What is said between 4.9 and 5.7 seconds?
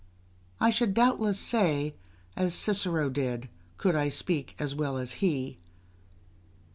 as he.